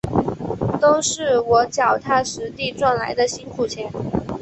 [0.81, 3.87] 都是我脚踏实地赚来的辛苦钱